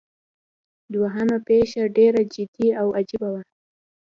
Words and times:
دوهمه 0.93 1.37
پیښه 1.49 1.81
ډیره 1.97 2.21
جدي 2.33 2.67
او 2.81 2.87
عجیبه 2.99 3.29
وه. 3.33 3.41